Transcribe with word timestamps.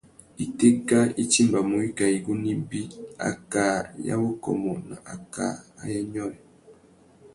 Itéka 0.45 0.99
i 1.23 1.25
timbamú 1.33 1.73
wikā 1.81 2.05
igunú 2.17 2.47
ibi: 2.55 2.81
akā 3.29 3.67
ya 4.07 4.15
wukômô 4.21 4.73
na 4.89 4.95
akā 5.15 5.47
ayê 5.81 5.99
nyôrê. 6.11 6.39